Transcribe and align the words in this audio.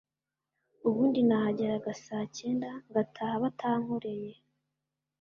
ubundi 0.87 1.19
nahageraga 1.27 1.91
saa 2.05 2.25
cyenda 2.37 2.69
ngataha 2.89 3.35
batankoreye 3.43 4.31